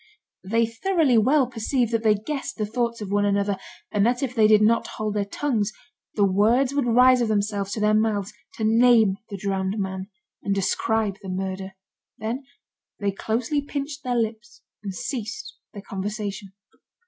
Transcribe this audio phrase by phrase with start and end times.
[0.43, 3.55] They thoroughly well perceived that they guessed the thoughts of one another,
[3.91, 5.71] and that if they did not hold their tongues,
[6.15, 10.07] the words would rise of themselves to their mouths, to name the drowned man,
[10.41, 11.73] and describe the murder.
[12.17, 12.45] Then
[12.99, 16.53] they closely pinched their lips and ceased their conversation.